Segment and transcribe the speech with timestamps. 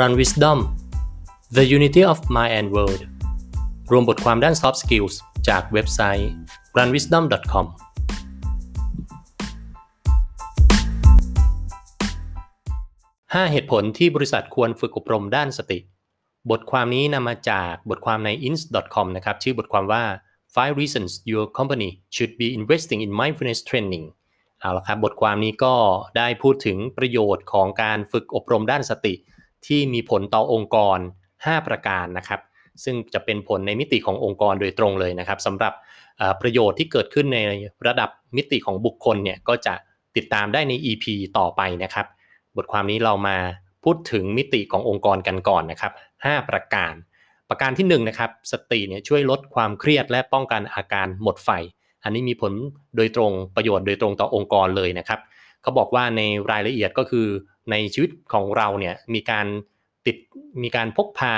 [0.00, 0.58] Run Wisdom
[1.56, 3.02] The Unity of Mind and World
[3.90, 5.14] รวมบทความด้าน Soft Skills
[5.48, 6.30] จากเว็บไซต์
[6.76, 7.66] runwisdom.com
[13.32, 15.78] 5เหตุผลที่บริษัทควรฝึกอบรมด้านสติ
[16.50, 20.04] บทความนี้นำมาจากบทความใน ins.com นะครับ ชื่อบทความว่า
[20.54, 24.04] five reasons your company should be investing in mindfulness training
[24.60, 25.74] เอาละครับ บทความนี้ก็
[26.16, 29.14] ได้พูดถึงประโยชน์ของการฝึกอบรมด้านสติ
[29.66, 30.98] ที่มีผลต่อองค์กร
[31.32, 32.40] 5 ประการนะครับ
[32.84, 35.72] ซึ่งจะเป็นผลในมิติขององค์กรโดยตรงเลยนะครับสำหรับ
[36.40, 37.38] ประโยชน์ที่เกิดขึ้นใน
[37.86, 39.74] ระดับมิติของบุคคลเนี่ยก็จะ
[40.16, 41.04] ติดตามได้ใน EP
[41.38, 42.06] ต่อไปนะครับ
[42.56, 43.36] บทความนี้เรามา
[43.84, 46.94] พูดถึงมิติขององค์กรกันก่อนนะครับ 5 ประการ
[47.48, 51.50] ประการที่1นนะครับสติเนี่ยช่วยลดความเครียดและป้องกันอาการหมดไฟ
[52.04, 52.52] อันนี้มีผล
[52.96, 55.20] โดยตรงประโยชน์โดยตรงต่อองค์กรเลยนะครับ
[55.62, 57.26] เขาบอกว่าในรายละเอียดก็คือ
[57.70, 59.46] ในชีวิตของเราเนี่ยมีการ
[60.06, 60.16] ติด
[60.62, 61.34] มีการพกพา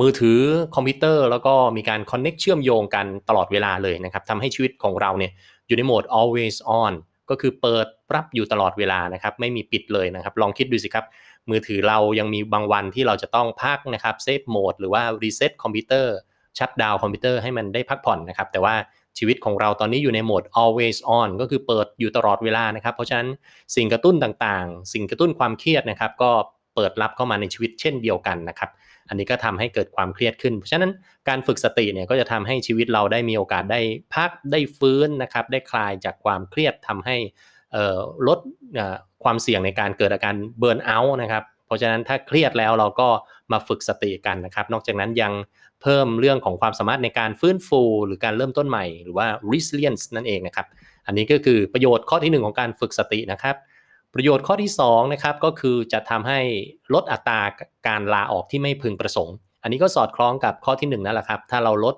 [0.00, 0.40] มือถือ
[0.74, 5.32] คอมพิวเตอร์ แล้วก็มีการ connect เชื่อมโยงกันตลอดเวลาเลยนะครับทำให้ชีวิตของเราเนี่ย
[5.66, 6.94] อยู่ในโหมด always on
[7.30, 11.06] ก็คือเปิดรับอยู่ตลอดเวลานะครับไม่มีปิดเลยนะครับ ลองคิดดูสิครับ
[11.50, 16.14] มือถือเรายังมีบางวันที่เราจะต้องพักนะครับ save mode หรือว่า reset คอมพิวเตอร์
[16.58, 18.74] ชัดดาวคอมพิวเตอร์ให้มันได้พักผ่อนนะครับ แต่ว่า
[19.18, 23.28] ชีวิตของเราตอนนี้อยู่ในโหมด always on ก็คือเปิดอยู่ตลอดเวลานะครับ เพราะฉะนั้น
[23.76, 26.30] สิ่งกระตุ้นต่างๆ สิ่งกระตุ้นความเครียดนะครับ ก็
[26.74, 28.70] เปิดรับเข้ามาในชีวิตเช่นเดียวกันนะครับ
[29.08, 30.92] อันนี้ก็ทำให้เกิดความเครียดขึ้น เพราะฉะนั้น
[31.28, 33.80] การฝึกสติเนี่ยก็จะทำให้ชีวิตเราได้มีโอกาสได้
[34.14, 37.16] พักได้ฟื้นนะครับ ได้คลายจากความเครียดทำให้
[38.28, 38.38] ลด
[39.24, 43.08] ความเสี่ยงในการเกิดอาการเบิร์นเอาท์นะครับ เพราะฉะนั้นถ้าเครียดแล้วเราก็
[43.52, 45.32] มาฝึกสติกันนะครับ นอกจากนั้นยัง
[45.82, 50.66] เพิ่มเรื่องของความสามารถในการฟื้นฟู หรือการเริ่มต้นใหม่ หรือว่า resilience นั่นเองนะครับ
[51.06, 53.56] อันนี้ก็คือประโยชน์ข้อที่ 1 ของการฝึกสตินะครับ
[54.14, 56.40] ประโยชน์ข้อที่2นะครับก็คือจะทำให้
[56.94, 57.40] ลดอัตรา
[57.88, 61.94] การลาออกที่ไม่พึงประสงค์ อันนี้ก็สอดคล้องกับข้อที่ 1 นั่นแหละครับ ถ้าเราลด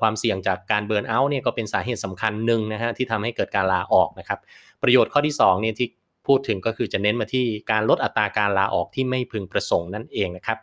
[0.00, 4.38] ความเสี่ยงจากการเบิร์นเอาท์เนี่ยก็เป็นสาเหตุสำคัญหนึ่งนะฮะที่ทำให้เกิดการลาออกนะครับ
[4.82, 5.88] ประโยชน์ข้อที่2เนี่ยที่
[6.26, 10.58] พูดถึงก็คือจะเน้นมาที่การลดอัตราการลาออกที่ไม่พึงประสงค์นั่นเองนะครับ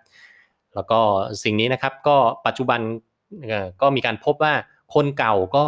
[0.75, 0.99] แล้วก็
[1.43, 2.79] สิ่งนี้นะครับก็ปัจจุบัน
[3.81, 4.53] ก็มีการพบว่า
[4.93, 5.65] คนเก่าก็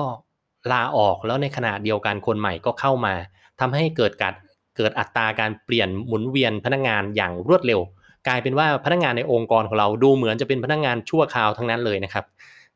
[0.71, 3.13] ลาออกแล้วในขณะเดียวกันคนใหม่ก็เข้ามา
[3.59, 4.33] ทำให้เกิดการ
[4.77, 7.79] เกิดอัตราการเปลี่ยนหมุนเวียนพนักงานอย่างรวดเร็ว
[8.27, 12.25] กลายเป็นว่าพนักงานในองค์กรของเราดูเหมือนจะเป็นพนักงานชั่วคราวทั้งนั้นเลยนะครับ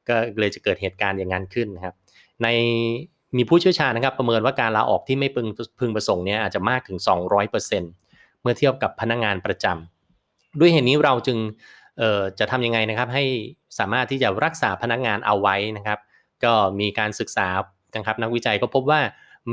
[0.07, 1.95] ก็เลยจะเกิดเหตุการณ์อย่างนั้นขึ้นนะครับ
[2.43, 2.47] ใน
[3.37, 5.47] มีผู้เชี่ยวชาญนะครับ ประเมินว่าการลาออกที่ไม่พึง
[5.79, 6.97] พึงประสงค์เนี่ยอาจจะมากถึง
[7.49, 11.37] 200%เมื่อเทียบกับพนักงานประจำด้วยเหตุนี้เราจึง
[12.39, 13.23] จะทำยังไงนะครับให้
[13.79, 15.99] สามารถที่จะรักษาพนักงานเอาไว้นะครับ
[16.43, 17.47] ก็มีการศึกษา
[17.97, 19.01] นะครับนักวิจัยก็พบว่า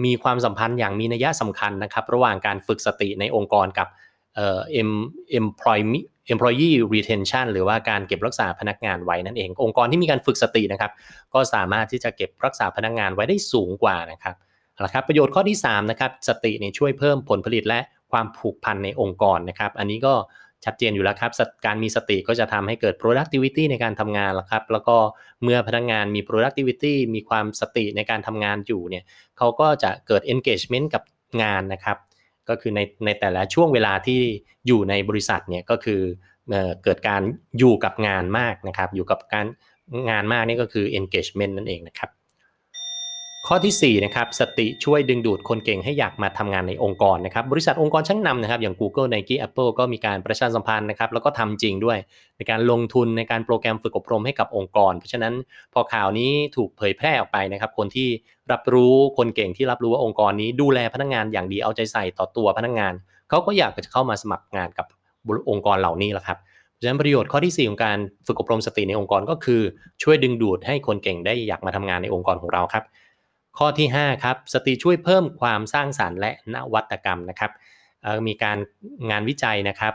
[0.04, 3.88] มีความสัมพันธ์อย่างมีนัยสำคัญนะครับระหว่างการฝึกสติในองค์กรกับ
[4.34, 4.60] เอ่อ
[5.38, 6.02] employee
[6.32, 10.92] employee retention หรือว่าการเก็บรักษาพนักงานไว้นั่นเอง องค์กรที่มีการฝึกสตินะครับ
[11.34, 14.36] ก็สามารถที่จะเก็บรักษาพนักงานไว้ได้สูงกว่านะครับ
[14.84, 17.80] นะครับประโยชน์ข้อที่3นะครับสติเนี่ยช่วยเพิ่มผลผลิตและ
[18.12, 20.14] ความผูกพันในองค์กรนะครับ อันนี้ก็
[20.64, 21.32] ชัดเจนอยู่แล้วครับ
[21.66, 24.96] การมีสติก็จะทำให้เกิด productivity ในการทำงานแล้วครับ แล้วก็
[25.42, 29.04] เมื่อพนักงงานมี productivity มีความสติในการทำงานอยู่เนี่ย
[29.38, 31.02] เขาก็จะเกิด engagement กับ
[31.42, 31.96] งานนะครับ
[32.48, 34.20] ก็คือในในแต่ละช่วงเวลาที่
[34.66, 36.00] อยู่ในบริษัทเนี่ยก็คือ
[36.84, 37.22] เกิดการ
[37.58, 39.46] อยู่กับงานมากนะครับ อยู่กับการ
[40.10, 42.10] งานมากนี่ก็คือ engagement นั่นเองนะครับ
[43.48, 51.98] ข้อที่4นะครับสติช่วยดึงดูดคนเก่งให้อยากมาทำงานในองค์กรนะครับบริษัทองค์กรชั้นนำนะครับอย่าง Google Nike Apple ก็มีการประชาสัมพันธ์นะครับแล้วก็ทำจริงด้วย
[52.36, 55.34] ในการลงทุนในการโปรแกรมฝึกอบรมให้กับองค์กร เพราะฉะนั้น
[55.72, 58.08] พอข่าวนี้ถูกเผยแพร่ออกไปนะครับคนที่
[58.52, 62.92] รับรู้คนเก่งที่รับรู้ว่าองค์กรนี้ดูแลพนักงานอย่างดีเอาใจใส่ต่อตัวพนักงาน
[63.28, 64.86] เขาก็อยากจะเข้ามาสมัครงานกับ
[65.50, 69.60] องค์กรเหล่านี้แหละครับเพราะฉะนั้นประโยชน์ข้อที่ 4 ของการฝึกอบรมสติในองค์กรก็คือ
[70.02, 72.84] ช่วยดึงดูดให้คนเก่งได้อยากมาทำงานในองค์กรของเราครับ
[73.58, 77.52] ข้อที่5ครับสติช่วยเพิ่มความสร้างสารรค์และนวัตกรรมนะครับ
[78.26, 78.58] มีการ
[79.10, 79.94] งานวิจัยนะครับ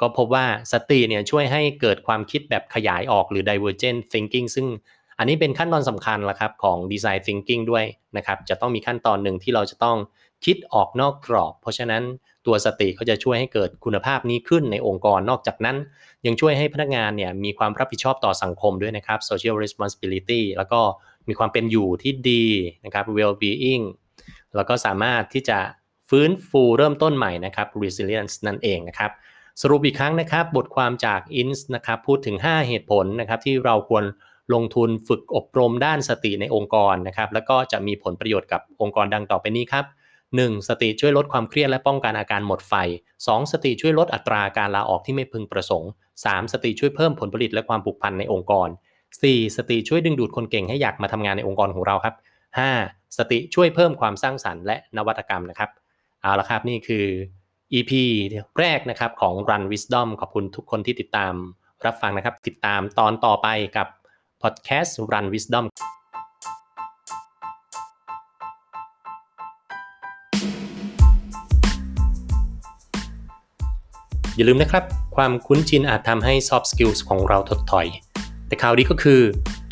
[0.00, 4.66] ก็พบว่าสติเนี่ยช่วยให้เกิดความคิดแบบขยายออกหรือ divergent thinking ซึ่ง
[5.18, 7.84] อันนี้เป็นขั้นตอนสำคัญละครับของ design thinking ด้วย
[8.16, 9.96] นะครับจะต้องมีขั้นตอนหนึ่งที่เราจะต้อง
[10.44, 12.02] คิดออกนอกกรอบ เพราะฉะนั้น
[12.46, 15.76] ตัวสติเขาจะช่วยให้เกิดคุณภาพนี้ขึ้นในองค์กรนอกจากนั้น
[16.26, 20.80] ยังช่วยให้พนักงานเนี่ยมีความรับผิดชอบต่อสังคมด้วยนะครับ social responsibility แล้วก็
[21.28, 22.44] มีความเป็นอยู่ที่ดี
[22.84, 23.84] นะครับ well-being
[24.56, 25.58] แล้วก็สามารถที่จะ
[26.08, 29.10] ฟื้นฟูเริ่มต้นใหม่นะครับ resilience นั่นเองนะครับ
[29.62, 34.04] สรุปอีกครั้งนะครับ บทความจาก INS นะครับพูดถึง 5 เหตุผลนะครับที่เราควร
[34.54, 39.84] ลงทุนฝึกอบรมด้านสติในองค์กรนะครับ แล้วก็จะมีผลประโยชน์กับองค์กรดังต่อไปนี้ครับ
[40.36, 40.68] 1.
[40.68, 42.74] สติช่วยลดความเครียดและป้องกันอาการหมดไฟ
[43.16, 43.52] 2.
[43.52, 45.90] สติช่วยลดอัตราการลาออกที่ไม่พึงประสงค์
[46.22, 46.52] 3.
[46.52, 48.68] สติช่วยเพิ่มผลผลิตและความผูกพันในองค์กร
[49.12, 49.56] 4.
[49.56, 52.14] สติช่วยดึงดูดคนเก่งให้อยากมาทำงานในองค์กรของเราครับ
[52.66, 53.18] 5.
[53.18, 55.70] สติช่วยเพิ่มความสร้างสรรค์และนวัตกรรมนะครับ
[56.22, 57.06] เอาละครับนี่คือ
[57.72, 57.92] EP
[58.58, 61.34] แรกนะครับของ Run Wisdom ขอบคุณทุกคนที่ติดตาม
[61.86, 63.88] รับฟังนะครับ ติดตามตอนต่อไปกับ
[64.42, 65.64] Podcast Run Wisdom
[74.38, 74.84] อย่าลืมนะครับ
[75.16, 77.86] ความคุ้นชินอาจทำให้ soft skills ของเราถดถอย
[78.48, 79.20] แต่ข่าวดีก็คือ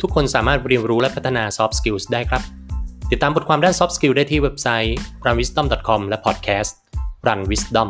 [0.01, 2.41] ทุกคนสามารถเรียนรู้และพัฒนา soft skills ได้ครับ
[3.11, 6.71] ติดตามบทความด้าน soft skill ได้ที่เว็บไซต์ runwisdom.com และ podcast
[7.27, 7.89] Run Wisdom